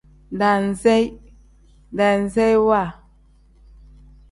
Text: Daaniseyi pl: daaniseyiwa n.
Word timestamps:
Daaniseyi 0.39 1.05
pl: 1.15 1.27
daaniseyiwa 1.97 2.81
n. 2.91 2.93